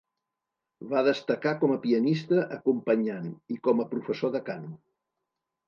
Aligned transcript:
Va 0.93 1.03
destacar 1.07 1.51
com 1.65 1.73
a 1.73 1.77
pianista 1.83 2.41
acompanyant 2.57 3.29
i 3.57 3.61
com 3.69 3.85
a 3.85 3.89
professor 3.95 4.37
de 4.39 4.45
cant. 4.51 4.69